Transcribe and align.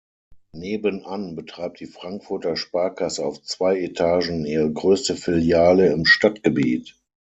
Nebenan 0.55 1.35
betreibt 1.35 1.79
die 1.79 1.85
Frankfurter 1.85 2.55
Sparkasse 2.55 3.23
auf 3.23 3.43
zwei 3.43 3.79
Etagen 3.81 4.43
ihre 4.47 4.73
größte 4.73 5.15
Filiale 5.15 5.91
im 5.93 6.07
Stadtgebiet. 6.07 6.95